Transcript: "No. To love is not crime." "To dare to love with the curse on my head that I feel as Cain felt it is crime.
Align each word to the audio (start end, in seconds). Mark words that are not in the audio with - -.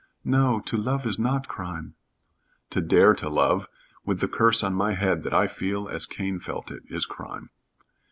"No. 0.25 0.59
To 0.61 0.77
love 0.77 1.05
is 1.05 1.19
not 1.19 1.47
crime." 1.47 1.93
"To 2.71 2.81
dare 2.81 3.13
to 3.13 3.29
love 3.29 3.69
with 4.03 4.19
the 4.19 4.27
curse 4.27 4.63
on 4.63 4.73
my 4.73 4.93
head 4.95 5.21
that 5.21 5.33
I 5.35 5.45
feel 5.45 5.87
as 5.87 6.07
Cain 6.07 6.39
felt 6.39 6.71
it 6.71 6.81
is 6.89 7.05
crime. 7.05 7.51